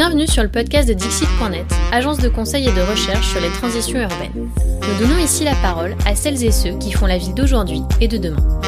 [0.00, 4.00] Bienvenue sur le podcast de Dixit.net, agence de conseil et de recherche sur les transitions
[4.00, 4.48] urbaines.
[4.56, 8.08] Nous donnons ici la parole à celles et ceux qui font la ville d'aujourd'hui et
[8.08, 8.60] de demain.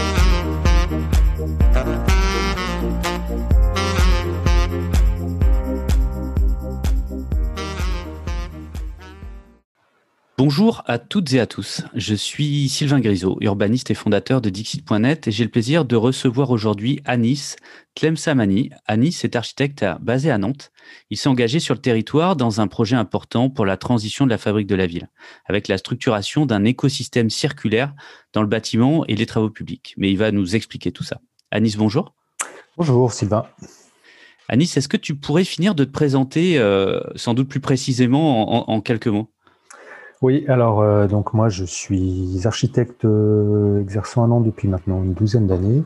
[10.54, 11.80] Bonjour à toutes et à tous.
[11.94, 16.50] Je suis Sylvain Grisot, urbaniste et fondateur de Dixit.net et j'ai le plaisir de recevoir
[16.50, 17.56] aujourd'hui Anis
[17.94, 18.68] Tlemsamani.
[18.86, 20.70] Anis est architecte basé à Nantes.
[21.08, 24.36] Il s'est engagé sur le territoire dans un projet important pour la transition de la
[24.36, 25.08] fabrique de la ville,
[25.46, 27.94] avec la structuration d'un écosystème circulaire
[28.34, 29.94] dans le bâtiment et les travaux publics.
[29.96, 31.22] Mais il va nous expliquer tout ça.
[31.50, 32.12] Anis, bonjour.
[32.76, 33.46] Bonjour Sylvain.
[34.50, 38.80] Anis, est-ce que tu pourrais finir de te présenter euh, sans doute plus précisément en
[38.82, 39.30] quelques mots?
[40.22, 45.14] Oui, alors euh, donc moi je suis architecte euh, exerçant à Nantes depuis maintenant une
[45.14, 45.82] douzaine d'années.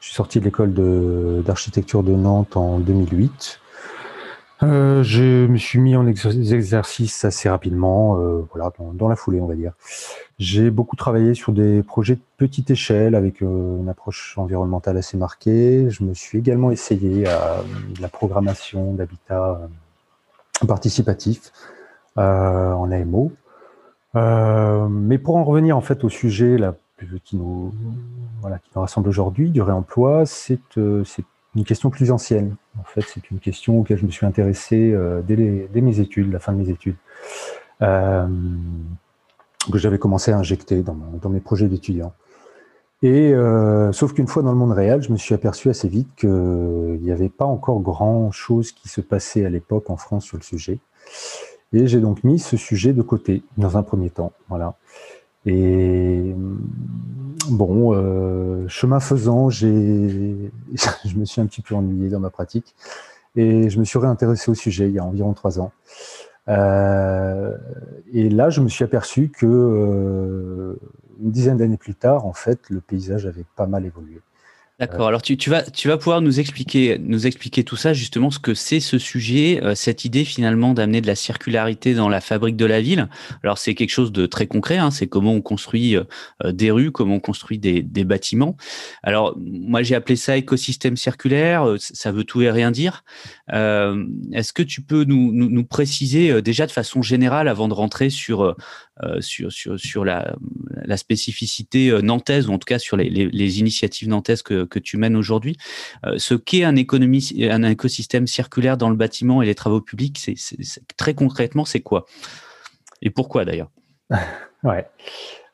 [0.00, 0.74] Je suis sorti de l'école
[1.44, 3.60] d'architecture de, Nantes en 2008.
[4.64, 8.16] Euh, je me suis mis en exercice assez rapidement,
[8.52, 9.72] voilà, dans, la foulée, on va dire.
[10.38, 15.90] J'ai beaucoup travaillé sur des projets de petite échelle avec une approche environnementale assez marquée.
[15.90, 17.56] Je me suis également essayé à
[18.00, 19.60] la programmation d'habitat
[20.66, 21.52] participatif
[22.16, 23.32] en AMO.
[24.18, 26.58] Euh, mais pour en revenir en fait au sujet
[27.24, 27.72] qui, nous,
[28.74, 31.04] rassemble aujourd'hui, du réemploi, c'est euh,
[31.54, 32.56] une question plus ancienne.
[32.78, 36.38] En fait, c'est une question auquel je me suis intéressé euh, dès, mes études, la
[36.38, 36.96] fin de mes études,
[37.80, 38.28] que
[39.78, 42.12] j'avais commencé à injecter dans, mes projets d'étudiants.
[43.02, 43.32] Et
[43.92, 47.12] sauf qu'une fois dans le monde réel, je me suis aperçu assez vite qu'il n'y
[47.12, 50.80] avait pas encore grand chose qui se passait à l'époque en France sur le sujet.
[51.72, 54.32] Et j'ai donc mis ce sujet de côté dans un premier temps.
[54.48, 54.76] Voilà.
[55.46, 56.34] Et
[57.50, 59.66] bon, euh, chemin faisant, j'ai,
[61.04, 62.74] je me suis un petit peu ennuyé dans ma pratique
[63.36, 65.72] et je me suis réintéressé au sujet il y a environ trois ans.
[66.48, 67.56] Euh,
[68.12, 70.80] et là, je me suis aperçu que euh,
[71.20, 74.20] une dizaine d'années plus tard, en fait, le paysage avait pas mal évolué.
[74.80, 75.08] D'accord.
[75.08, 78.38] Alors tu, tu, vas tu vas pouvoir nous expliquer nous expliquer tout ça justement ce
[78.38, 82.54] que c'est ce sujet, euh, cette idée finalement d'amener de la circularité dans la fabrique
[82.54, 83.08] de la ville.
[83.42, 84.76] Alors c'est quelque chose de très concret.
[84.76, 86.04] Hein, c'est comment on construit euh,
[86.44, 88.56] des rues, comment on construit des, bâtiments.
[89.02, 91.66] Alors moi j'ai appelé ça écosystème circulaire.
[91.66, 93.02] Euh, ça veut tout et rien dire.
[93.48, 98.10] Est-ce que tu peux nous, nous, nous, préciser déjà de façon générale avant de rentrer
[98.10, 98.54] sur
[99.20, 100.36] sur sur, sur la,
[100.84, 104.78] la spécificité nantaise ou en tout cas sur les, les, les initiatives nantaises que que
[104.78, 105.56] tu mènes aujourd'hui.
[106.06, 110.36] Euh, ce qu'est un, un écosystème circulaire dans le bâtiment et les travaux publics, c'est,
[110.96, 112.06] très concrètement, c'est quoi?
[113.02, 113.70] Et pourquoi d'ailleurs?
[114.64, 114.88] Ouais.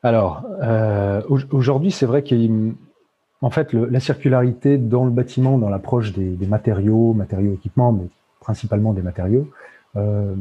[0.01, 1.21] Alors, euh,
[1.51, 7.53] aujourd'hui, c'est vrai qu'en fait, la circularité dans le bâtiment, dans l'approche des, matériaux, matériaux
[7.53, 8.07] équipements, mais
[8.39, 9.47] principalement des matériaux,
[9.95, 10.33] euh,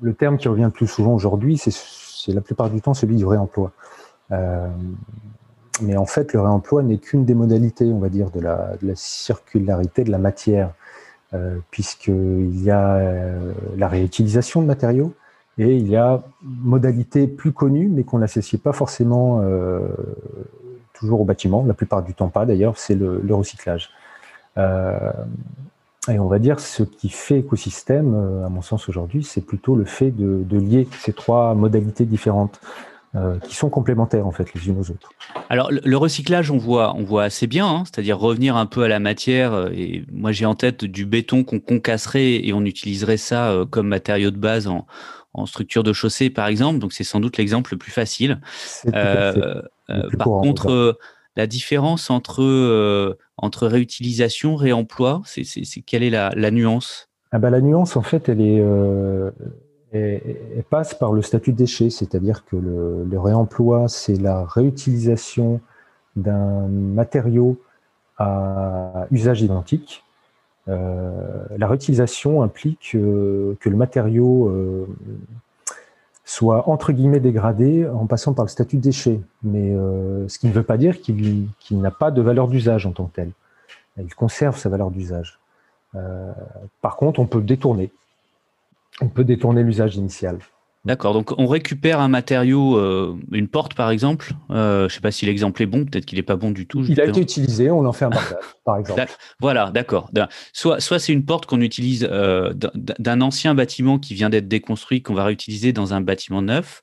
[0.00, 3.24] le terme qui revient le plus souvent aujourd'hui, c'est, la plupart du temps celui du
[3.24, 3.70] réemploi
[5.82, 10.04] mais en fait, le réemploi n'est qu'une des modalités, on va dire, de la, circularité
[10.04, 10.72] de la matière,
[11.34, 15.14] euh, puisqu'il y a euh, la réutilisation de matériaux
[15.58, 19.80] et il y a modalité plus connue, mais qu'on n'associe pas forcément euh,
[20.94, 23.90] toujours au bâtiment, la plupart du temps pas d'ailleurs, c'est le, recyclage.
[24.56, 29.84] et on va dire ce qui fait écosystème, à mon sens aujourd'hui, c'est plutôt le
[29.84, 32.60] fait de lier ces trois modalités différentes.
[33.14, 35.10] Euh, qui sont complémentaires en fait les unes aux autres.
[35.48, 38.88] Alors le recyclage, on voit, on voit assez bien, hein, c'est-à-dire revenir un peu à
[38.88, 39.54] la matière.
[39.54, 43.64] Euh, et moi, j'ai en tête du béton qu'on concasserait et on utiliserait ça euh,
[43.64, 44.86] comme matériau de base en,
[45.32, 46.80] en structure de chaussée, par exemple.
[46.80, 48.42] Donc c'est sans doute l'exemple le plus facile.
[48.94, 49.62] Euh,
[50.18, 50.98] par contre,
[51.36, 57.08] la différence entre entre réutilisation, réemploi, c'est quelle est la, la nuance?
[57.32, 58.62] Ah bah, la nuance, en fait, elle est
[59.92, 65.60] et, passe par le statut de déchet, c'est-à-dire que le, réemploi, c'est la réutilisation
[66.16, 67.58] d'un matériau
[68.18, 70.04] à usage identique.
[70.68, 74.86] Euh, la réutilisation implique euh, que le matériau euh,
[76.24, 79.72] soit entre guillemets dégradé en passant par le statut de déchet, mais
[80.28, 83.14] ce qui ne veut pas dire qu'il n'a pas de valeur d'usage en tant que
[83.14, 83.30] tel.
[83.96, 85.38] Il conserve sa valeur d'usage.
[86.82, 87.90] par contre, on peut détourner
[89.00, 90.38] on peut détourner l'usage initial.
[90.88, 94.30] D'accord, donc on récupère un matériau, euh, une porte par exemple.
[94.50, 96.66] Euh, je ne sais pas si l'exemple est bon, peut-être qu'il n'est pas bon du
[96.66, 96.82] tout.
[96.88, 99.04] Il a été utilisé, on en fait un bordage, par exemple.
[99.38, 100.10] Voilà, d'accord.
[100.54, 105.02] Soit, soit c'est une porte qu'on utilise euh, d'un ancien bâtiment qui vient d'être déconstruit,
[105.02, 106.80] qu'on va réutiliser dans un bâtiment neuf.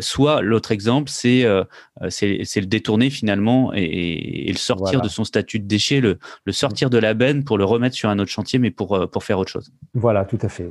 [0.00, 6.00] soit l'autre exemple, c'est le détourner finalement et, le sortir de son statut de déchet,
[6.00, 9.10] le, le sortir de la benne pour le remettre sur un autre chantier, mais pour,
[9.10, 9.70] pour faire autre chose.
[9.92, 10.70] Voilà, tout à fait.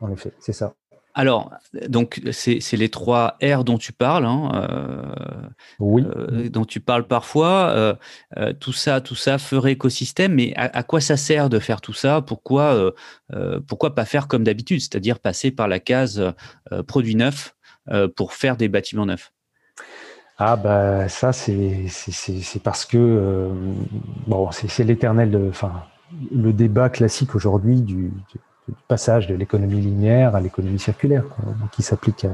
[0.00, 0.74] en effet, c'est ça.
[1.18, 1.50] Alors,
[1.88, 5.48] donc, c'est les trois R dont tu parles, hein, euh,
[5.80, 6.04] oui.
[6.04, 7.96] Euh, dont tu parles parfois.
[8.36, 11.94] Euh, tout ça, tout ça ferait écosystème, mais à, quoi ça sert de faire tout
[11.94, 12.20] ça?
[12.20, 12.92] Pourquoi,
[13.66, 16.22] pourquoi pas faire comme d'habitude, c'est-à-dire passer par la case
[16.86, 17.56] produit neuf
[18.14, 19.32] pour faire des bâtiments neufs?
[20.38, 21.86] Ah bah ça c'est
[22.62, 23.50] parce que
[24.26, 25.84] bon c'est l'éternel enfin
[26.30, 28.12] le débat classique aujourd'hui du,
[28.88, 31.24] passage de l'économie linéaire à l'économie circulaire,
[31.72, 32.26] qui s'applique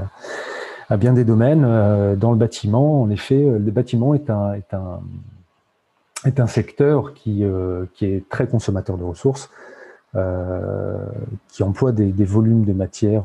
[0.89, 1.65] à, bien des domaines.
[1.65, 5.01] Euh, dans le bâtiment, en effet, le bâtiment est un, est un,
[6.25, 9.51] est un secteur qui, euh, qui est très consommateur de ressources,
[10.15, 10.99] euh,
[11.49, 13.25] qui emploie des, volumes de matière.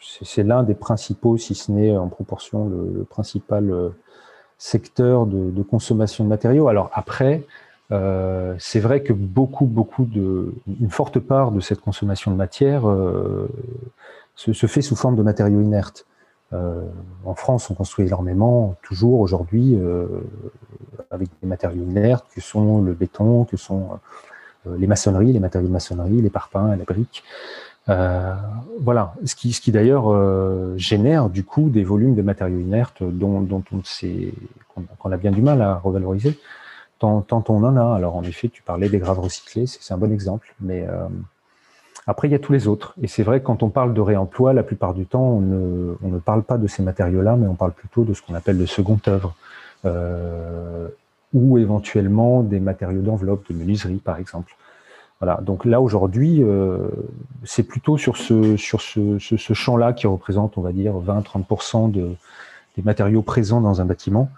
[0.00, 3.72] c'est l'un des principaux, si ce n'est en proportion le, principal
[4.56, 6.68] secteur de, de, consommation de matériaux.
[6.68, 7.44] Alors après,
[7.90, 12.88] euh, c'est vrai que beaucoup, beaucoup de, une forte part de cette consommation de matière
[12.88, 13.48] euh,
[14.34, 16.06] se, se, fait sous forme de matériaux inertes.
[16.52, 16.82] Euh,
[17.24, 20.06] en France, on construit énormément, toujours aujourd'hui, euh,
[21.10, 23.88] avec des matériaux inertes que sont le béton, que sont
[24.66, 27.22] euh, les maçonneries, les matériaux de maçonnerie, les parpaings, la brique.
[28.80, 30.06] voilà, ce qui, ce qui d'ailleurs
[30.76, 34.34] génère du coup des volumes de matériaux inertes dont, dont on sait
[34.98, 36.38] qu'on a bien du mal à revaloriser
[36.98, 37.94] tant, on en a.
[37.94, 41.08] Alors en effet, tu parlais des graves recyclés, c'est un bon exemple, mais euh,
[42.06, 42.94] après il y a tous les autres.
[43.02, 46.42] Et c'est vrai quand on parle de réemploi, la plupart du temps, on ne, parle
[46.42, 49.34] pas de ces matériaux-là, mais on parle plutôt de ce qu'on appelle de second œuvre,
[49.84, 50.88] euh,
[51.32, 54.54] ou éventuellement des matériaux d'enveloppe, de menuiserie par exemple.
[55.20, 55.40] Voilà.
[55.42, 56.88] Donc là aujourd'hui, euh,
[57.44, 62.14] c'est plutôt sur ce sur ce, ce, champ-là qui représente, on va dire, 20-30% de,
[62.76, 64.30] des matériaux présents dans un bâtiment.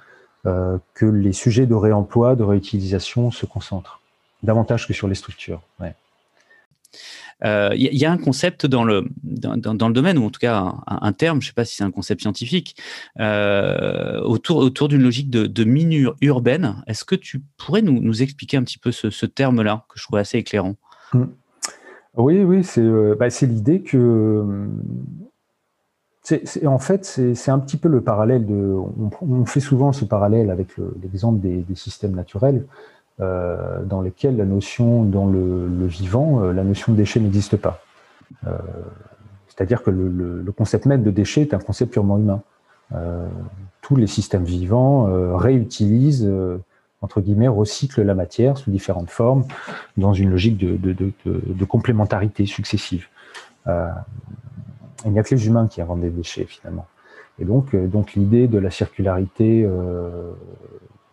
[0.46, 4.00] Euh, que les sujets de réemploi, de réutilisation se concentrent
[4.42, 5.60] davantage que sur les structures.
[5.80, 5.92] Il
[7.44, 11.12] euh, y, a un concept dans le, dans, le domaine, ou en tout cas un,
[11.12, 12.74] terme, je ne sais pas si c'est un concept scientifique,
[13.18, 16.82] euh, autour, autour d'une logique de, de mine urbaine.
[16.86, 20.18] Est-ce que tu pourrais nous, nous, expliquer un petit peu ce, terme-là, que je trouve
[20.18, 20.76] assez éclairant?
[21.12, 21.24] Mmh.
[22.16, 22.82] Oui, oui, c'est
[23.18, 24.70] bah, l'idée que
[26.66, 27.04] en fait,
[27.34, 28.76] c'est un petit peu le parallèle de.
[29.22, 30.68] On, fait souvent ce parallèle avec
[31.02, 32.64] l'exemple des, systèmes naturels,
[33.20, 37.82] euh, dans lesquels la notion, dans le, vivant, euh, la notion de déchet n'existe pas.
[38.46, 38.52] Euh,
[39.48, 42.42] c'est-à-dire que le, concept même de déchet est un concept purement humain.
[43.82, 45.06] tous les systèmes vivants
[45.36, 46.30] réutilisent,
[47.02, 49.44] entre guillemets, recyclent la matière sous différentes formes,
[49.96, 53.06] dans une logique de, de complémentarité successive
[55.04, 56.86] il n'y a que les humains qui inventent des déchets finalement.
[57.40, 60.32] Et donc, euh, donc l'idée de la circularité euh,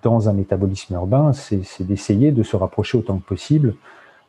[0.03, 3.75] dans un métabolisme urbain, c'est d'essayer de se rapprocher autant que possible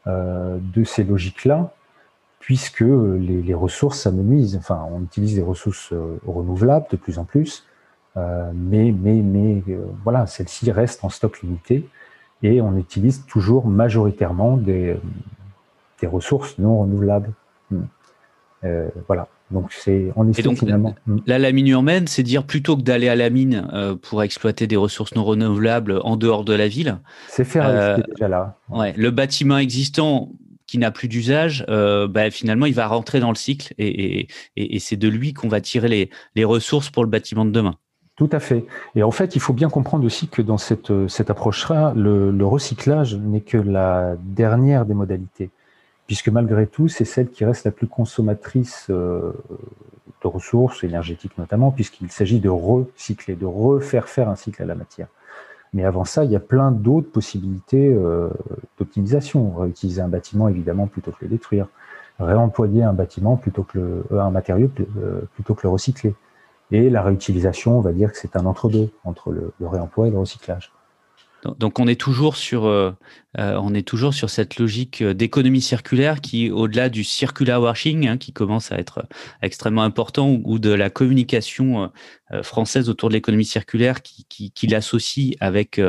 [0.07, 1.73] euh, de ces logiques-là,
[2.41, 4.57] puisque les, ressources s'amenuisent.
[4.57, 5.93] Enfin, on utilise des ressources
[6.27, 7.67] renouvelables de plus en plus,
[8.17, 9.63] mais, mais, mais
[10.03, 11.89] voilà, celles-ci restent en stock limité
[12.43, 14.97] et on utilise toujours majoritairement des,
[16.01, 17.33] des ressources non renouvelables.
[17.71, 17.83] Hmm.
[19.09, 19.29] voilà.
[19.51, 20.95] Donc c'est en effet finalement.
[21.07, 21.19] Hmm.
[21.27, 24.77] La, mine urbaine, c'est dire plutôt que d'aller à la mine euh, pour exploiter des
[24.77, 26.99] ressources non renouvelables en dehors de la ville.
[27.29, 28.59] C'est faire euh, déjà là.
[28.69, 30.31] Ouais, le bâtiment existant
[30.67, 34.29] qui n'a plus d'usage, euh, bah, finalement, il va rentrer dans le cycle et, et,
[34.57, 37.77] et, c'est de lui qu'on va tirer les, les, ressources pour le bâtiment de demain.
[38.17, 38.67] Tout à fait.
[38.95, 42.47] Et en fait, il faut bien comprendre aussi que dans cette, cette approche-là, le, le
[42.47, 45.49] recyclage n'est que la dernière des modalités
[46.09, 49.33] puisque malgré tout, c'est celle qui reste la plus consommatrice euh,
[50.23, 54.75] de ressources énergétiques notamment, puisqu'il s'agit de recycler, de refaire faire un cycle à la
[54.75, 55.07] matière.
[55.75, 58.31] Mais avant ça, il y a plein d'autres possibilités euh,
[58.79, 59.55] d'optimisation.
[59.55, 61.69] Réutiliser un bâtiment, évidemment, plutôt que le détruire.
[62.19, 64.71] Réemployer un bâtiment plutôt que euh, un matériau
[65.35, 66.15] plutôt que le recycler.
[66.71, 70.19] Et la réutilisation, on va dire que c'est un entre-deux entre le, réemploi et le
[70.19, 70.73] recyclage.
[71.45, 72.93] Donc on est toujours sur, euh,
[73.39, 78.09] euh, on est toujours sur cette logique euh, d'économie circulaire qui, au-delà du circular washing,
[78.09, 79.07] hein, qui commence à être
[79.41, 81.91] extrêmement important, ou, de la communication
[82.43, 85.81] française autour de l'économie circulaire qui, qui, qui l'associe avec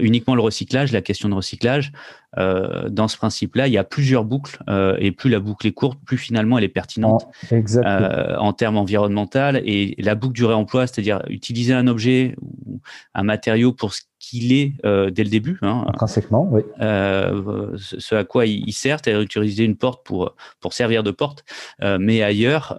[0.00, 1.92] uniquement le recyclage, la question de recyclage.
[2.36, 4.58] dans ce principe-là, il y a plusieurs boucles
[4.98, 9.56] et plus la boucle est courte, plus finalement elle est pertinente en, en termes environnementaux.
[9.64, 12.80] Et la boucle du réemploi, c'est-à-dire utiliser un objet ou
[13.14, 15.58] un matériau pour ce qu'il est euh, dès le début.
[15.62, 16.62] Hein, Intrinsèquement, oui.
[16.80, 21.44] Euh, ce à quoi il, sert, c'est-à-dire utiliser une porte pour, pour servir de porte,
[21.82, 22.78] euh, mais ailleurs,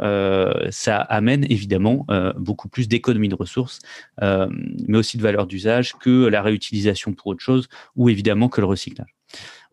[0.71, 2.07] ça amène évidemment
[2.38, 3.79] beaucoup plus d'économie de ressources,
[4.21, 8.67] mais aussi de valeur d'usage que la réutilisation pour autre chose, ou évidemment que le
[8.67, 9.13] recyclage.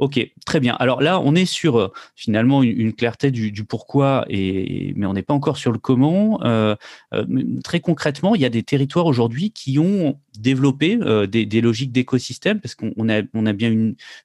[0.01, 0.77] Ok, très bien.
[0.79, 5.23] Alors là, on est sur euh, finalement une, clarté du, pourquoi, et, mais on n'est
[5.23, 6.41] pas encore sur le comment.
[6.43, 6.75] Euh,
[7.13, 7.27] euh,
[7.63, 12.75] très concrètement, il y a des territoires aujourd'hui qui ont développé des, logiques d'écosystème, parce
[12.75, 13.71] qu'on a, bien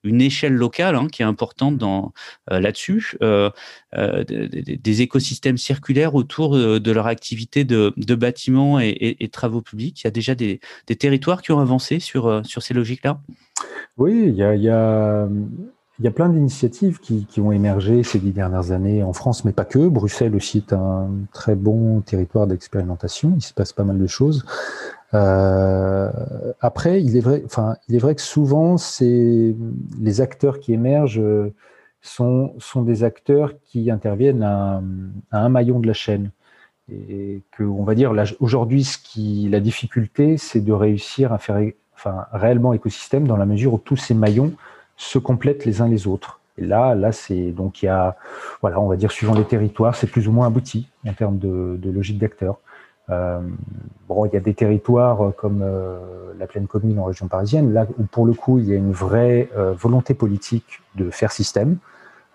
[0.05, 1.84] une, échelle locale hein, qui est importante
[2.48, 3.17] là-dessus,
[3.91, 10.00] des, écosystèmes circulaires autour de leur activité de, bâtiments et, travaux publics.
[10.01, 10.62] Il y a déjà des,
[10.98, 13.20] territoires qui ont avancé sur, ces logiques-là?
[13.98, 15.27] Oui, il y, a,
[16.00, 19.52] y a, plein d'initiatives qui, qui, ont émergé ces dix dernières années en France, mais
[19.52, 19.88] pas que.
[19.88, 23.34] Bruxelles aussi est un très bon territoire d'expérimentation.
[23.36, 24.46] Il se passe pas mal de choses.
[25.14, 26.12] Euh,
[26.60, 29.56] après, il est vrai, enfin, il est vrai que souvent, c'est
[30.00, 31.22] les acteurs qui émergent
[32.02, 34.82] sont, sont des acteurs qui interviennent à,
[35.32, 36.32] à un maillon de la chaîne
[36.92, 41.60] et que on va dire aujourd'hui ce qui la difficulté c'est de réussir à faire
[41.96, 44.54] enfin, réellement écosystème dans la mesure où tous ces maillons
[44.98, 46.40] se complètent les uns les autres.
[46.58, 48.16] Et là, là, c'est donc il y a,
[48.62, 51.80] voilà, on va dire suivant les territoires, c'est plus ou moins abouti en termes de,
[51.84, 52.58] logique d'acteurs.
[53.10, 53.40] Euh,
[54.08, 57.86] bon, il y a des territoires comme euh, la plaine commune en région parisienne, là
[58.00, 61.78] où pour le coup il y a une vraie euh, volonté politique de faire système,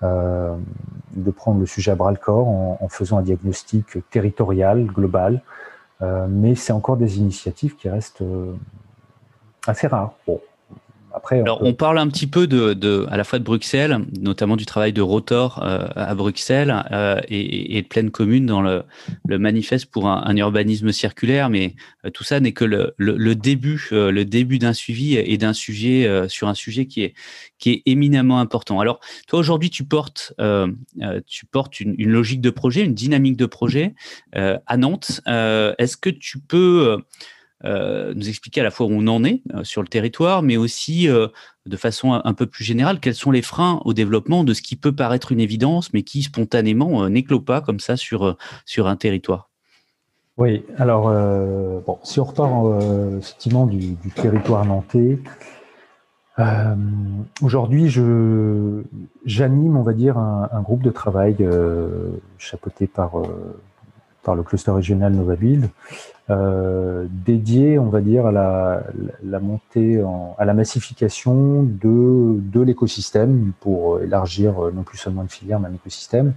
[0.02, 5.42] de prendre le sujet à bras le corps en, faisant un diagnostic territorial, global,
[6.00, 8.24] mais c'est encore des initiatives qui restent
[9.66, 10.14] assez rare.
[10.26, 10.40] Bon,
[11.12, 14.56] après, Alors, on parle un petit peu de, de, à la fois de Bruxelles, notamment
[14.56, 18.84] du travail de Rotor euh, à Bruxelles euh, et, et, de pleine commune dans le,
[19.26, 21.74] le manifeste pour un, un, urbanisme circulaire, mais
[22.04, 25.52] euh, tout ça n'est que le, le, le début, le début d'un suivi et d'un
[25.52, 27.14] sujet sur un sujet qui est
[27.58, 28.80] qui est éminemment important.
[28.80, 30.34] Alors, toi aujourd'hui, tu portes
[31.26, 33.94] tu portes une, une, logique de projet, une dynamique de projet
[34.32, 35.20] à Nantes.
[35.26, 36.98] Est-ce que tu peux
[37.64, 40.56] euh, nous expliquer à la fois où on en est euh, sur le territoire, mais
[40.56, 41.28] aussi euh,
[41.66, 44.76] de façon un, peu plus générale, quels sont les freins au développement de ce qui
[44.76, 49.50] peut paraître une évidence, mais qui spontanément n'éclot pas comme ça sur, sur un territoire.
[50.38, 51.10] Oui, alors
[51.82, 52.82] bon, si on repart
[53.18, 55.18] effectivement du, territoire nantais,
[57.42, 57.90] aujourd'hui
[59.26, 61.36] j'anime, on va dire, un, groupe de travail
[62.38, 63.12] chapeauté par
[64.22, 65.68] par le cluster régional Nova Build,
[66.30, 70.02] euh, dédié, on va dire, à la, montée,
[70.38, 75.68] à la massification de, de l'écosystème pour élargir euh, non plus seulement une filière, mais
[75.68, 76.34] un écosystème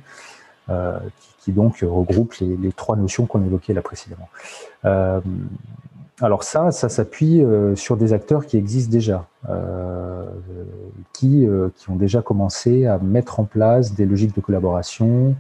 [0.70, 0.98] euh,
[1.40, 4.30] qui, donc regroupe les, trois notions qu'on évoquait là précédemment.
[4.86, 5.20] Euh,
[6.22, 7.44] alors ça, ça s'appuie
[7.76, 9.26] sur des acteurs qui existent déjà,
[11.12, 15.36] qui, qui ont déjà commencé à mettre en place des logiques de collaboration,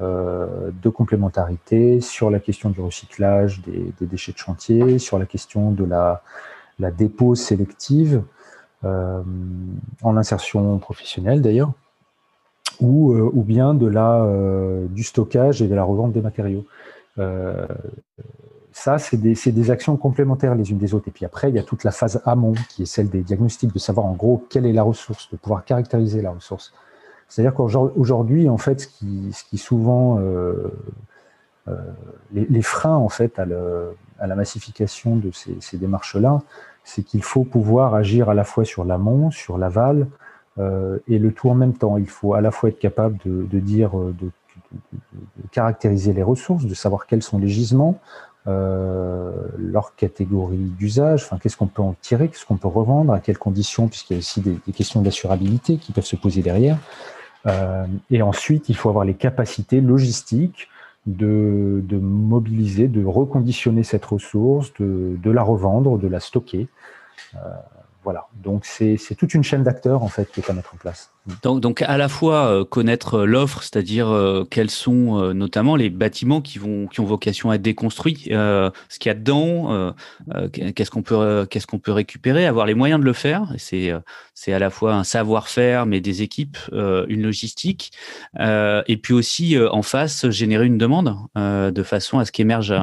[0.00, 5.84] de complémentarité sur la question du recyclage des, déchets de chantier, sur la question de
[5.84, 6.22] la,
[6.78, 8.22] la dépose sélective
[8.84, 9.22] euh,
[10.02, 11.72] en insertion professionnelle d'ailleurs,
[12.80, 14.26] ou, euh, ou bien de la,
[14.88, 16.64] du stockage et de la revente des matériaux.
[18.72, 21.06] ça, c'est des, actions complémentaires les unes des autres.
[21.06, 23.72] Et puis après, il y a toute la phase amont, qui est celle des diagnostics,
[23.72, 26.72] de savoir en gros quelle est la ressource, de pouvoir caractériser la ressource.
[27.34, 30.70] C'est-à-dire qu'aujourd'hui, en fait, ce qui, souvent euh,
[31.66, 31.74] euh,
[32.32, 36.42] les, freins en fait à, la massification de ces, démarches-là,
[36.84, 40.06] c'est qu'il faut pouvoir agir à la fois sur l'amont, sur l'aval,
[40.60, 41.96] euh, et le tout en même temps.
[41.96, 44.30] Il faut à la fois être capable de, dire, de,
[45.50, 47.98] caractériser les ressources, de savoir quels sont les gisements,
[48.46, 53.38] leur catégorie d'usage, enfin, qu'est-ce qu'on peut en tirer, qu'est-ce qu'on peut revendre, à quelles
[53.38, 56.78] conditions, puisqu'il y a aussi des, des questions d'assurabilité qui peuvent se poser derrière.
[57.46, 60.68] Euh, et ensuite, il faut avoir les capacités logistiques
[61.06, 66.68] de, mobiliser, de reconditionner cette ressource, de, de, la revendre, de la stocker.
[68.04, 68.28] Voilà.
[68.34, 71.10] Donc c'est toute une chaîne d'acteurs en fait qui est à mettre en place.
[71.42, 76.42] Donc, à la fois euh, connaître euh, l'offre, c'est-à-dire euh, quels sont notamment les bâtiments
[76.42, 79.94] qui ont vocation à être déconstruits, ce qu'il y a dedans,
[80.52, 81.02] qu'est-ce qu'on
[81.78, 83.52] peut récupérer, avoir les moyens de le faire.
[83.56, 87.92] C'est à la fois un savoir-faire, mais des équipes, une logistique,
[88.38, 92.74] et puis aussi en face générer une demande de façon à ce qu'émerge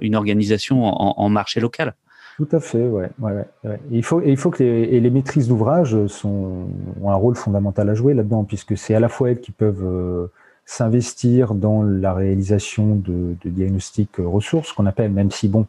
[0.00, 1.94] une organisation en marché local.
[2.36, 3.08] Tout à fait, ouais.
[3.18, 3.80] ouais.
[3.90, 6.68] il faut, et il faut que les, et les maîtrises d'ouvrage ont
[7.06, 10.26] un rôle fondamental à jouer là-dedans, puisque c'est à la fois elles qui peuvent euh,
[10.66, 15.66] s'investir dans la réalisation de, diagnostics euh, ressources, qu'on appelle, même si bon,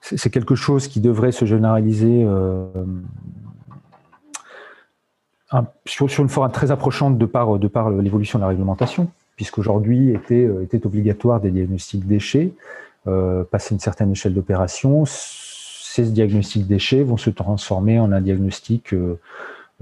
[0.00, 2.64] c'est quelque chose qui devrait se généraliser euh,
[5.84, 10.14] sur, sur, une forme très approchante de par, de par l'évolution de la réglementation, puisqu'aujourd'hui
[10.14, 12.54] était, était obligatoire des diagnostics déchets,
[13.50, 15.04] passer une certaine échelle d'opération
[16.04, 19.18] ces diagnostics déchets vont se transformer en un diagnostic euh,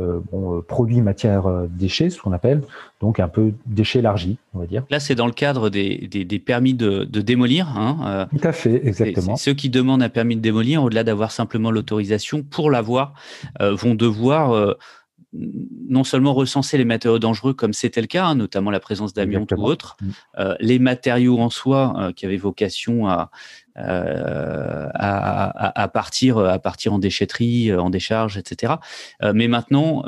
[0.00, 2.62] euh, bon, euh, produit matière déchets, ce qu'on appelle,
[3.00, 4.84] donc un peu déchet élargi, on va dire.
[4.90, 7.68] Là, c'est dans le cadre des, des, permis de, de démolir.
[7.76, 9.36] Hein, Tout à fait, exactement.
[9.36, 13.14] ceux qui demandent un permis de démolir, au-delà d'avoir simplement l'autorisation, pour l'avoir,
[13.60, 14.76] vont devoir
[15.88, 19.52] non seulement recenser les matériaux dangereux comme c'était le cas, hein, notamment la présence d'amiante
[19.52, 20.42] ou autres, mm.
[20.60, 23.30] les matériaux en soi qui avaient vocation à,
[23.78, 28.74] euh, à, à, partir à partir en déchetterie, euh, en décharge, etc.
[29.22, 30.04] Euh, mais maintenant,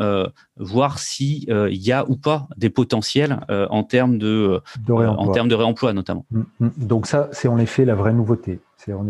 [0.57, 5.55] voir si il y a ou pas des potentiels en termes de, en termes de
[5.55, 6.25] réemploi notamment.
[6.31, 6.71] Mm, mm.
[6.79, 8.61] Donc ça, c'est en effet la vraie nouveauté.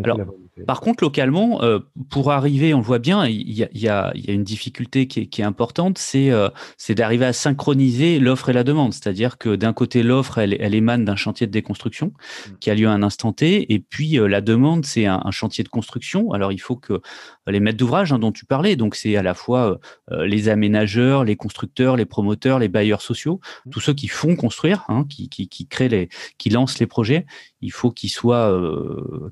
[0.03, 0.19] Alors,
[0.67, 1.79] par contre, localement, euh,
[2.11, 5.07] pour arriver, on le voit bien, il y a, y a, y a une difficulté
[5.07, 6.49] qui est, qui est importante, c'est euh,
[6.91, 8.93] d'arriver à synchroniser l'offre et la demande.
[8.93, 12.51] C'est-à-dire que d'un côté, l'offre, elle, elle, émane d'un chantier de déconstruction mmh.
[12.61, 15.31] qui a lieu à un instant T, et puis euh, la demande, c'est un, un,
[15.31, 16.33] chantier de construction.
[16.33, 17.01] Alors, il faut que
[17.49, 19.79] les maîtres d'ouvrage hein, dont tu parlais, donc c'est à la fois
[20.11, 23.71] les aménageurs, les constructeurs, les promoteurs, les bailleurs sociaux, mmh.
[23.71, 27.27] tous ceux qui font construire, hein, qui, qui, qui créent les, qui lancent les projets,
[27.61, 28.57] il faut qu'ils soient,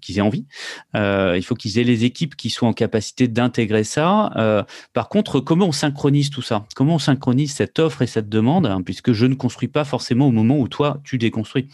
[0.01, 0.47] qu'ils aient envie.
[0.95, 4.33] Euh, il faut qu'ils aient les équipes qui soient en capacité d'intégrer ça.
[4.37, 6.67] Euh, par contre, comment on synchronise tout ça?
[6.75, 10.27] Comment on synchronise cette offre et cette demande, hein, puisque je ne construis pas forcément
[10.27, 11.69] au moment où toi, tu déconstruis?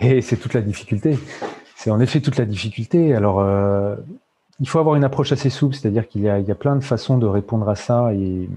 [0.00, 1.18] Et c'est toute la difficulté.
[1.74, 3.14] C'est en effet toute la difficulté.
[3.14, 3.96] Alors, euh,
[4.60, 7.26] il faut avoir une approche assez souple, c'est-à-dire qu'il y, a plein de façons de
[7.26, 8.12] répondre à ça.
[8.14, 8.48] Et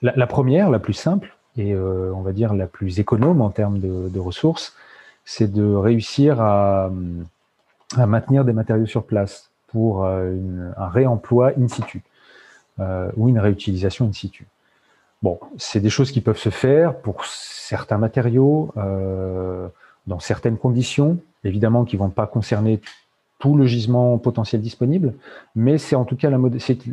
[0.00, 4.18] la, première, la plus simple, et on va dire la plus économe en termes de
[4.18, 4.74] ressources,
[5.24, 6.90] c'est de réussir à,
[7.96, 10.34] maintenir des matériaux sur place pour euh,
[10.76, 12.02] un réemploi in situ
[12.80, 14.46] euh, ou une réutilisation in situ.
[15.22, 19.68] Bon, c'est des choses qui peuvent se faire pour certains matériaux, euh,
[20.06, 22.80] dans certaines conditions, évidemment qui vont pas concerner
[23.42, 25.14] tout le gisement potentiel disponible,
[25.56, 26.38] mais c'est en tout cas la,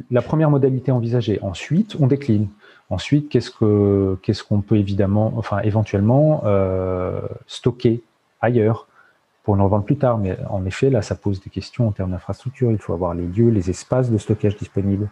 [0.10, 1.38] la, première modalité envisagée.
[1.44, 2.48] Ensuite, on décline.
[2.90, 8.02] Ensuite, qu'est-ce que qu'est-ce qu'on peut évidemment, enfin éventuellement euh, stocker
[8.42, 8.88] ailleurs?
[9.44, 10.18] Pour en revendre plus tard.
[10.18, 12.72] Mais en effet, là, ça pose des questions en termes d'infrastructure.
[12.72, 15.08] Il faut avoir les lieux, les espaces de stockage disponibles,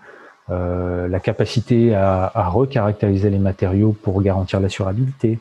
[0.50, 5.38] euh, la capacité à, à, recaractériser les matériaux pour garantir l'assurabilité,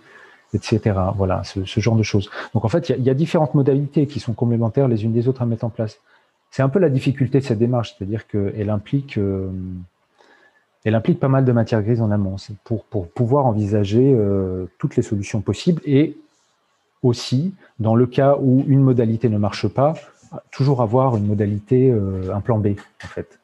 [0.56, 0.98] etc.
[1.16, 2.30] Voilà, ce, genre de choses.
[2.54, 5.42] Donc en fait, il y, a différentes modalités qui sont complémentaires les unes des autres
[5.42, 5.98] à mettre en place.
[6.50, 9.50] C'est un peu la difficulté de cette démarche, c'est-à-dire qu'elle implique, euh,
[11.20, 12.36] pas mal de matière grise en amont.
[12.64, 16.16] Pour pouvoir envisager euh, toutes les solutions possibles et
[17.02, 19.94] aussi, dans le cas où une modalité ne marche pas,
[20.50, 22.68] toujours avoir une modalité, euh, un plan B,
[23.04, 23.38] en fait.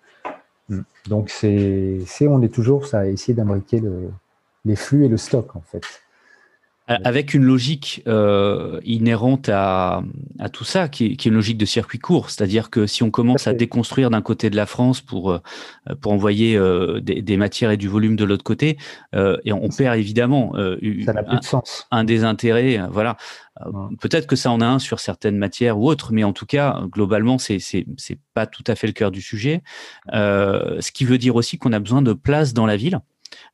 [0.69, 0.81] Hmm.
[1.07, 3.83] Donc, c'est, on est toujours ça, à essayer d'imbriquer
[4.65, 5.83] les flux et le stock, en fait.
[6.89, 10.03] Avec une logique euh, inhérente à,
[10.41, 12.29] à, tout ça, qui est, qui est, une logique de circuit court.
[12.29, 15.39] C'est-à-dire que si on commence à déconstruire d'un côté de la France pour, euh,
[16.01, 18.79] pour envoyer euh, des, des, matières et du volume de l'autre côté,
[19.15, 21.87] euh, et on perd évidemment euh, un, sens.
[21.93, 22.81] un des intérêts.
[22.91, 23.17] Voilà.
[24.01, 26.83] Peut-être que ça en a un sur certaines matières ou autres, mais en tout cas,
[26.91, 27.87] globalement, c'est c'est
[28.35, 29.63] pas tout à fait le cœur du sujet.
[30.13, 33.01] ce qui veut dire aussi qu'on a besoin de place dans la ville.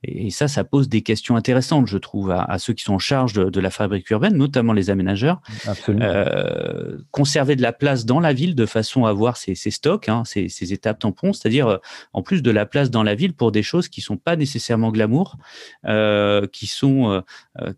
[0.05, 3.33] Et, ça, ça pose des questions intéressantes, je trouve, à, ceux qui sont en charge
[3.33, 5.41] de, la fabrique urbaine, notamment les aménageurs.
[5.89, 10.23] Euh, conserver de la place dans la ville de façon à avoir ces, stocks, hein,
[10.25, 11.79] ces, étapes tampons, c'est-à-dire euh,
[12.13, 14.91] en plus de la place dans la ville pour des choses qui sont pas nécessairement
[14.91, 15.37] glamour,
[15.87, 17.23] euh, qui sont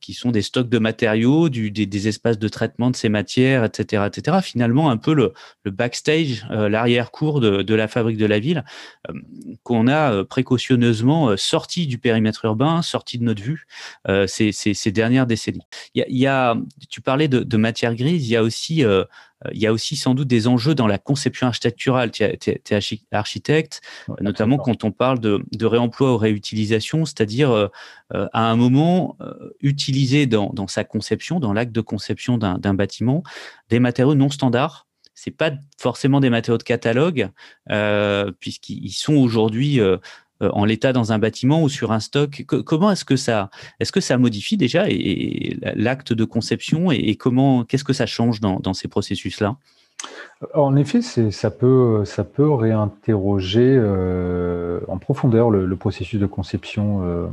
[0.01, 4.05] qui sont des stocks de matériaux, du, des, espaces de traitement de ces matières, etc.,
[4.07, 4.39] etc.
[4.43, 5.33] Finalement, un peu le,
[5.65, 8.65] backstage, l'arrière-cour de, de, la fabrique de la ville
[9.63, 13.67] qu'on a précautionneusement sorti du périmètre urbain, sorti de notre vue
[14.27, 15.67] ces, ces, dernières décennies.
[15.95, 16.57] Il y a,
[16.89, 18.83] tu parlais de, de, matière grise, il y a aussi
[19.53, 22.11] il y a aussi sans doute des enjeux dans la conception architecturale.
[22.11, 23.81] Tu es, architecte,
[24.21, 27.69] notamment quand on parle de, de, réemploi ou réutilisation, c'est-à-dire
[28.13, 29.17] à un moment
[29.61, 33.23] utiliser dans, dans, sa conception, dans l'acte de conception d'un bâtiment,
[33.69, 34.87] des matériaux non standards
[35.21, 37.29] c'est pas forcément des matériaux de catalogue,
[37.71, 39.99] euh, puisqu'ils sont aujourd'hui euh, euh,
[40.41, 42.45] en l'état dans un bâtiment ou sur un stock.
[42.47, 44.87] comment est-ce que ça, est-ce que ça modifie déjà
[45.75, 49.57] l'acte de conception et, comment, qu'est-ce que ça change dans, ces processus-là?
[50.55, 53.79] En effet, ça peut, ça peut réinterroger
[54.89, 57.29] en profondeur le, processus de conception.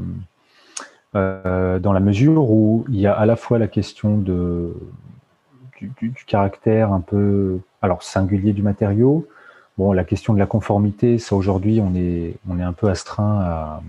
[1.14, 4.74] dans la mesure où il y a à la fois la question de,
[5.82, 9.28] du, caractère un peu alors singulier du matériau.
[9.78, 13.40] Bon, la question de la conformité, ça aujourd'hui, on est, on est un peu astreint
[13.42, 13.82] à,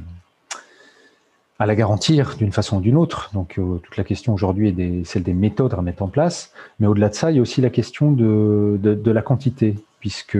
[1.58, 3.30] à la garantir d'une façon ou d'une autre.
[3.32, 6.52] Donc euh, toute la question aujourd'hui est celle des méthodes à mettre en place.
[6.78, 10.38] Mais au-delà de ça, il y a aussi la question de, de, la quantité, puisque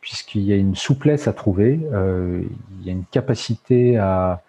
[0.00, 2.42] puisqu'il y a une souplesse à trouver, euh,
[2.78, 4.42] il y a une capacité à,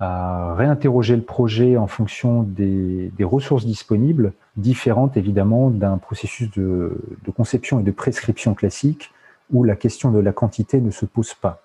[0.00, 6.96] à réinterroger le projet en fonction des, ressources disponibles, différentes évidemment d'un processus de,
[7.36, 9.10] conception et de prescription classique
[9.52, 11.62] où la question de la quantité ne se pose pas.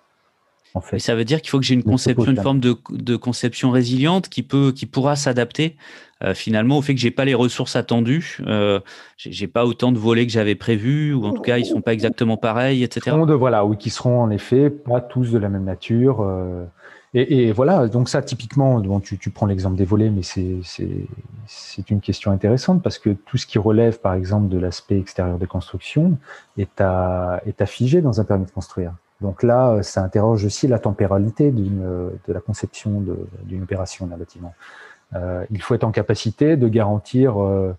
[0.74, 1.00] En fait.
[1.00, 4.44] ça veut dire qu'il faut que j'ai une conception, une forme de, conception résiliente qui
[4.44, 5.78] peut, qui pourra s'adapter
[6.22, 8.82] euh, finalement au fait que j'ai pas les ressources attendues, euh,
[9.16, 11.94] j'ai pas autant de volets que j'avais prévu, ou en tout cas ils sont pas
[11.94, 13.16] exactement pareils, etc.
[13.26, 16.22] De, voilà, ou qui seront en effet pas tous de la même nature.
[16.22, 16.66] Euh,
[17.18, 22.84] et, voilà, donc ça, typiquement, tu, prends l'exemple des volets, mais c'est une question intéressante
[22.84, 26.18] parce que tout ce qui relève, par exemple, de l'aspect extérieur des constructions
[26.58, 27.42] est à,
[28.04, 28.94] dans un permis de construire.
[29.22, 33.02] Donc là, ça interroge aussi la temporalité de la conception
[33.44, 34.54] d'une opération d'un bâtiment.
[35.16, 37.74] Euh, il faut être en capacité de garantir euh,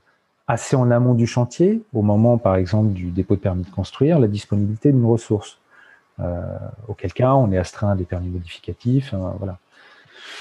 [0.49, 4.19] assez en amont du chantier, au moment, par exemple, du dépôt de permis de construire,
[4.19, 5.59] la disponibilité d'une ressource.
[6.21, 6.41] Euh,
[6.89, 9.13] auquel cas on est astreint à des permis modificatifs.
[9.13, 9.59] Hein, voilà.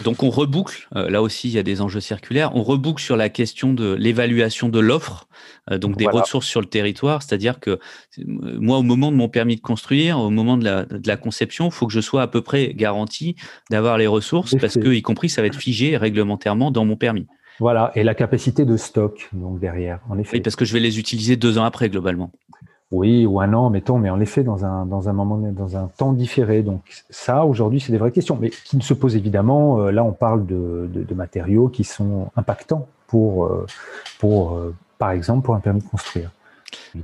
[0.04, 3.16] Donc on reboucle, euh, là aussi il y a des enjeux circulaires, on reboucle sur
[3.16, 5.28] la question de l'évaluation de l'offre,
[5.72, 7.80] euh, donc des ressources sur le territoire, c'est-à-dire que
[8.18, 11.68] moi au moment de mon permis de construire, au moment de la, de la conception,
[11.68, 13.36] il faut que je sois à peu près garanti
[13.70, 17.28] d'avoir les ressources, parce que y compris ça va être figé réglementairement dans mon permis.
[17.60, 20.38] Voilà, et la capacité de stock donc derrière, en effet.
[20.38, 22.32] Oui, parce que je vais les utiliser deux ans après globalement.
[22.92, 25.88] Oui, ou un an, mettons, mais en effet, dans un, dans un moment, dans un
[25.98, 26.62] temps différé.
[26.62, 29.80] Donc, ça, aujourd'hui, c'est des vraies questions, mais qui ne se posent évidemment.
[29.80, 33.66] Euh, là, on parle de, de, matériaux qui sont impactants pour, euh,
[34.20, 36.32] pour euh, par exemple, pour un permis de construire.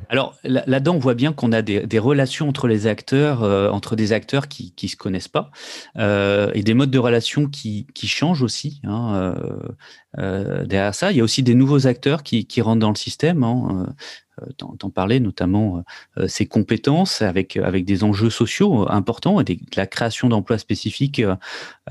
[0.09, 4.47] Alors là-dedans, on voit bien qu'on a des, relations entre les acteurs, entre des acteurs
[4.47, 5.51] qui ne se connaissent pas,
[5.97, 8.81] et des modes de relations qui, changent aussi.
[8.83, 9.35] Hein,
[10.17, 13.43] derrière ça, il y a aussi des nouveaux acteurs qui, rentrent dans le système.
[13.43, 13.93] Hein,
[14.41, 15.83] euh, t'en parlais, notamment
[16.17, 21.21] euh, ces compétences avec, des enjeux sociaux importants et la création d'emplois spécifiques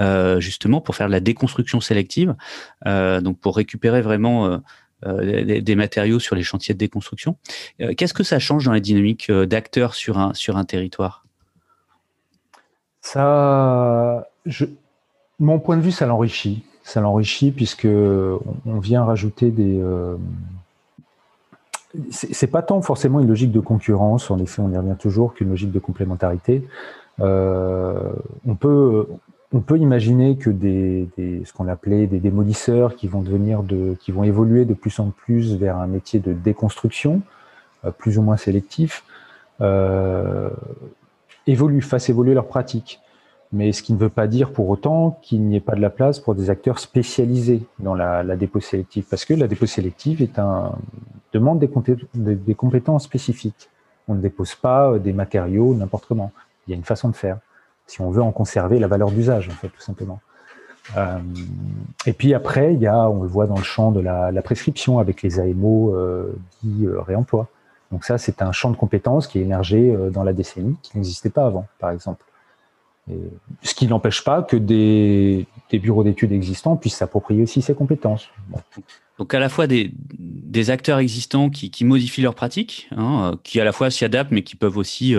[0.00, 2.34] euh, justement pour faire de la déconstruction sélective,
[2.86, 4.60] donc pour récupérer vraiment
[5.02, 7.36] des, matériaux sur les chantiers de déconstruction.
[7.96, 11.24] Qu'est-ce que ça change dans la dynamique d'acteurs sur un, sur un territoire?
[13.00, 14.66] Ça, je,
[15.38, 16.62] mon point de vue, ça l'enrichit.
[16.82, 19.80] Ça l'enrichit puisque on vient rajouter des
[22.10, 25.50] c'est pas tant forcément une logique de concurrence, en effet, on y revient toujours, qu'une
[25.50, 26.66] logique de complémentarité.
[27.20, 28.12] Euh,
[28.46, 29.06] on peut
[29.52, 34.98] on peut imaginer que ce qu'on appelait des démolisseurs qui vont de évoluer de plus
[35.00, 37.22] en plus vers un métier de déconstruction,
[37.84, 39.04] euh, plus ou moins sélectif,
[39.60, 40.50] euh,
[41.46, 43.00] évoluent, fassent évoluer leurs pratiques
[43.52, 45.90] mais ce qui ne veut pas dire pour autant qu'il n'y ait pas de la
[45.90, 50.22] place pour des acteurs spécialisés dans la, la dépôt sélective, parce que la dépôt sélective
[50.22, 50.72] est un,
[51.32, 51.68] demande des,
[52.14, 53.68] des, compétences spécifiques.
[54.06, 56.32] On ne dépose pas euh, des matériaux n'importe comment.
[56.66, 57.38] Il y a une façon de faire,
[57.90, 60.20] si on veut en conserver la valeur d'usage, en fait, tout simplement.
[60.96, 61.18] Euh,
[62.06, 65.94] et puis après, on le voit dans le champ de la, prescription avec les AMO
[65.94, 67.48] euh, dits euh, réemploi.
[67.90, 71.30] Donc ça, c'est un champ de compétences qui est émergé dans la décennie, qui n'existait
[71.30, 72.24] pas avant, par exemple
[73.62, 78.28] ce qui n'empêche pas que des, bureaux d'études existants puissent s'approprier aussi ces compétences.
[79.20, 79.90] Donc à la fois des,
[80.70, 84.56] acteurs existants qui, modifient leurs pratiques, hein, qui à la fois s'y adaptent, mais qui
[84.56, 85.14] peuvent aussi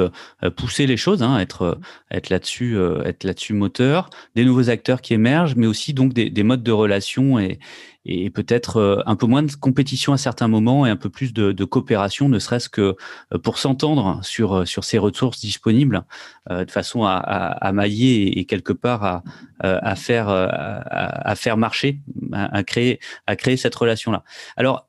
[0.58, 5.56] pousser les choses, hein, être, être là-dessus, être là-dessus moteur, des nouveaux acteurs qui émergent,
[5.56, 7.60] mais aussi donc des, des modes de relation et,
[8.06, 11.34] et peut-être euh, un peu moins de compétition à certains moments et un peu plus
[11.34, 12.96] de, coopération, ne serait-ce que
[13.34, 16.04] euh, pour s'entendre sur, euh, sur ces ressources disponibles,
[16.50, 19.24] de façon à, à, mailler et, quelque part à,
[19.60, 24.24] à faire, à, faire marcher, à, créer, à créer cette relation-là.
[24.58, 24.88] Alors,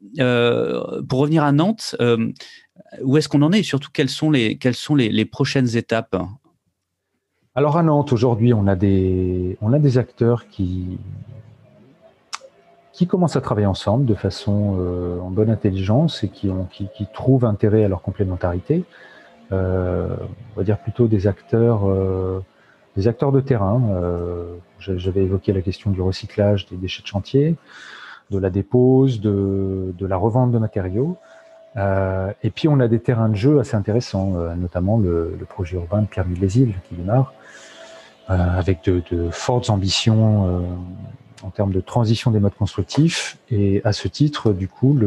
[1.09, 1.95] pour revenir à Nantes,
[3.03, 6.17] où est-ce qu'on en est et surtout quelles sont les, quelles sont les prochaines étapes?
[7.55, 10.99] Alors à Nantes, aujourd'hui, on a des on a des acteurs qui
[12.93, 16.89] qui commencent à travailler ensemble de façon euh, en bonne intelligence et qui, ont, qui,
[16.95, 18.85] qui, trouvent intérêt à leur complémentarité.
[19.51, 20.09] Euh,
[20.55, 22.45] on va dire plutôt des acteurs, euh,
[22.97, 23.83] des acteurs de terrain.
[23.91, 27.57] Euh, j'avais évoqué la question du recyclage des déchets de chantier,
[28.31, 31.17] de la dépose, de, de la revente de matériaux.
[31.77, 35.77] Euh, et puis on a des terrains de jeu assez intéressants, notamment le, le, projet
[35.77, 37.33] urbain de Pierre îles qui démarre,
[38.29, 40.63] avec de, de, fortes ambitions
[41.43, 43.39] en termes de transition des modes constructifs.
[43.51, 44.99] Et à ce titre, du coup,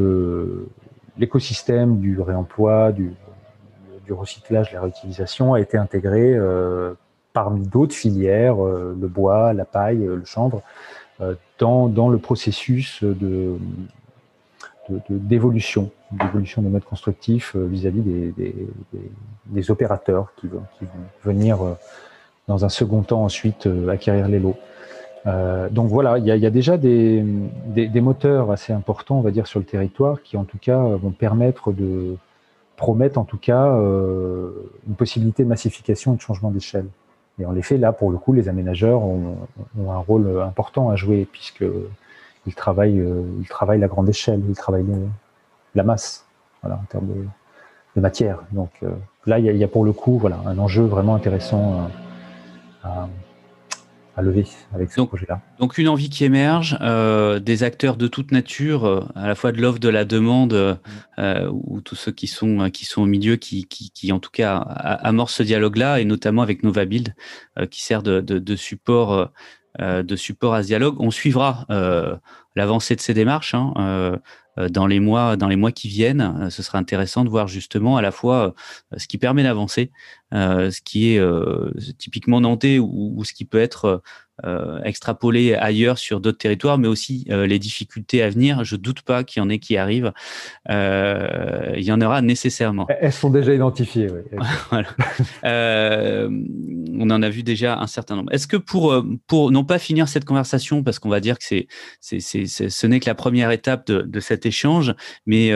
[1.17, 3.13] l'écosystème du réemploi, du,
[4.05, 6.93] du, recyclage, la réutilisation a été intégré euh,
[7.33, 10.61] parmi d'autres filières, euh, le bois, la paille, le chanvre,
[11.21, 13.03] euh, dans, le processus
[15.09, 18.01] d'évolution, d'évolution des modes constructifs vis-à-vis
[19.47, 20.63] des, opérateurs qui vont
[21.23, 21.59] venir
[22.47, 24.57] dans un second temps ensuite acquérir les lots.
[25.27, 27.23] Euh, donc voilà, il y a, déjà des,
[27.95, 31.71] moteurs assez importants, on va dire, sur le territoire qui, en tout cas, vont permettre
[31.71, 32.15] de
[32.75, 34.51] promettre, en tout cas, euh,
[34.87, 36.87] une possibilité de massification et de changement d'échelle.
[37.39, 39.37] Et en effet, là, pour le coup, les aménageurs ont,
[39.89, 41.65] un rôle important à jouer puisque
[42.45, 44.85] ils travaillent, euh, ils travaillent la grande échelle, ils travaillent
[45.73, 46.25] la masse,
[46.63, 48.39] en termes de, matière.
[48.51, 48.71] Donc
[49.25, 51.89] là, il y, a, pour le coup, voilà, un enjeu vraiment intéressant
[54.21, 55.41] lever avec ce projet-là.
[55.59, 59.51] Donc une envie qui émerge, euh, des acteurs de toute nature, euh, à la fois
[59.51, 60.79] de l'offre, de la demande,
[61.19, 64.31] euh, ou tous ceux qui sont qui sont au milieu, qui, qui, qui en tout
[64.31, 67.13] cas amorcent ce dialogue-là, et notamment avec NovaBuild,
[67.59, 69.31] euh, qui sert de, de, de support
[69.77, 70.95] de support à ce dialogue.
[70.99, 71.65] On suivra
[72.55, 73.53] l'avancée de ces démarches.
[73.53, 74.21] Hein,
[74.57, 76.49] dans les mois dans les mois qui viennent.
[76.49, 78.53] Ce sera intéressant de voir justement à la fois
[78.95, 79.91] ce qui permet d'avancer,
[80.31, 81.21] ce qui est
[81.97, 84.01] typiquement nantais ou, ou, ce qui peut être
[84.43, 88.63] euh, extrapoler ailleurs sur d'autres territoires, mais aussi euh, les difficultés à venir.
[88.63, 90.11] Je doute pas qu'il y en ait qui arrivent.
[90.69, 92.85] Euh, il y en aura nécessairement.
[92.99, 94.09] Elles sont déjà identifiées.
[94.11, 94.39] Oui.
[94.69, 94.89] voilà.
[95.45, 96.29] Euh,
[96.97, 98.33] on en a vu déjà un certain nombre.
[98.33, 101.67] Est-ce que pour pour non pas finir cette conversation, parce qu'on va dire que c'est
[102.01, 104.93] c'est ce n'est que la première étape de, de cet échange,
[105.25, 105.51] mais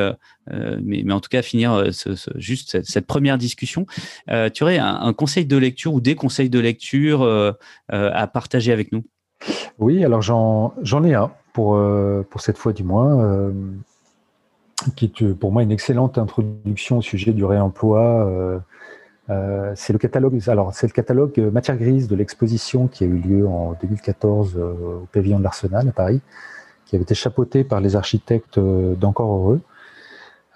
[0.84, 1.90] mais, mais, en tout cas finir euh,
[2.36, 3.86] juste cette, première discussion.
[4.30, 7.28] Euh, tu aurais un, conseil de lecture ou des conseils de lecture
[7.90, 9.04] à partager avec nous?
[9.78, 11.80] Oui, alors j'en ai un pour,
[12.30, 13.52] pour cette fois du moins,
[14.96, 18.60] qui est pour moi une excellente introduction au sujet du réemploi.
[19.30, 23.18] Euh, c'est le catalogue, alors c'est le catalogue matière grise de l'exposition qui a eu
[23.18, 26.22] lieu en 2014 euh, au pavillon de l'Arsenal à Paris,
[26.86, 29.62] qui avait été chapeauté par les architectes d'Encore Heureux.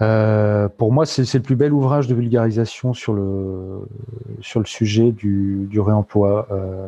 [0.02, 3.88] Euh, pour moi, c'est le plus bel ouvrage de vulgarisation sur le,
[4.42, 6.48] sur le sujet du, du réemploi.
[6.52, 6.88] Euh,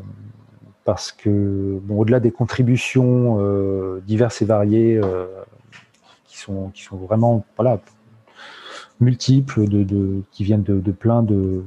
[0.84, 5.02] parce que, au-delà des contributions euh, diverses et variées,
[6.26, 7.80] qui, sont, qui sont vraiment voilà,
[9.00, 11.64] multiples, de, qui viennent de, plein de,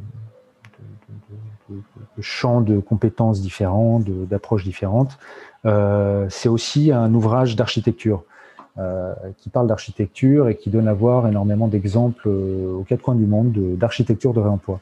[1.68, 1.76] de,
[2.20, 5.18] champs de compétences différents, d'approches différentes,
[5.64, 8.22] c'est aussi un ouvrage d'architecture.
[8.78, 13.16] Euh, qui parle d'architecture et qui donne à voir énormément d'exemples euh, aux quatre coins
[13.16, 14.78] du monde d'architecture de, réemploi.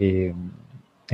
[0.00, 0.34] Et,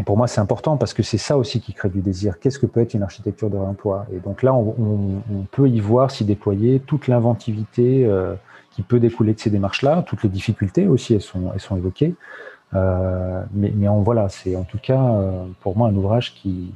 [0.07, 2.39] pour moi, c'est important parce que c'est ça aussi qui crée du désir.
[2.41, 4.07] Qu'est-ce que peut être une architecture de réemploi?
[4.11, 8.35] Et donc là, on, peut y voir s'y déployer toute l'inventivité euh,
[8.71, 12.15] qui peut découler de ces démarches-là, toutes les difficultés aussi, elles sont, évoquées.
[12.73, 15.21] Mais, mais en, voilà, c'est en tout cas
[15.61, 16.73] pour moi un ouvrage qui,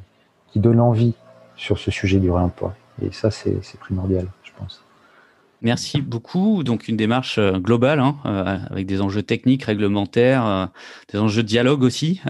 [0.49, 1.15] qui donne envie
[1.57, 2.75] sur ce sujet du réemploi.
[3.01, 4.27] Et ça, c'est primordial.
[5.63, 6.65] Merci beaucoup.
[6.65, 10.67] Donc une démarche euh, globale hein, euh, avec des enjeux techniques, réglementaires, euh,
[11.13, 12.21] des enjeux de dialogue aussi,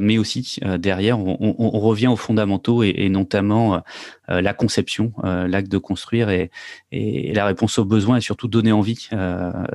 [0.00, 3.82] mais aussi derrière on, on, on, revient aux fondamentaux et, et notamment
[4.28, 6.50] la conception, l'acte de construire et,
[6.92, 9.08] et, la réponse aux besoins et surtout donner envie,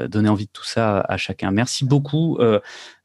[0.08, 1.52] donner envie de tout ça à chacun.
[1.52, 2.38] Merci beaucoup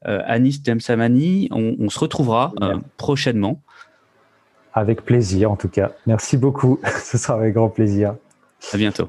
[0.02, 1.48] Anis Temsamani.
[1.50, 2.52] On, on, se retrouvera
[2.96, 3.62] prochainement.
[4.72, 5.92] Avec plaisir en tout cas.
[6.06, 6.80] Merci beaucoup.
[7.02, 8.14] Ce sera avec grand plaisir.
[8.72, 9.08] À bientôt.